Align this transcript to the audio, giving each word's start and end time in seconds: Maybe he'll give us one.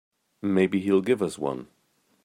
Maybe 0.41 0.79
he'll 0.79 1.03
give 1.03 1.21
us 1.21 1.37
one. 1.37 1.67